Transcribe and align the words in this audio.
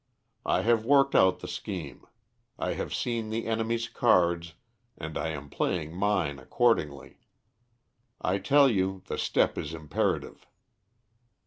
I 0.47 0.63
have 0.63 0.83
worked 0.83 1.13
out 1.13 1.41
the 1.41 1.47
scheme; 1.47 2.07
I 2.57 2.73
have 2.73 2.91
seen 2.91 3.29
the 3.29 3.45
enemy's 3.45 3.87
cards, 3.87 4.55
and 4.97 5.15
I 5.15 5.27
am 5.27 5.47
playing 5.47 5.95
mine 5.95 6.39
accordingly. 6.39 7.17
I 8.19 8.39
tell 8.39 8.67
you 8.67 9.03
the 9.05 9.19
step 9.19 9.59
is 9.59 9.75
imperative." 9.75 10.47